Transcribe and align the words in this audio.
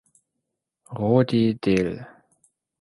Rodi 0.97 1.43
del. 1.61 1.95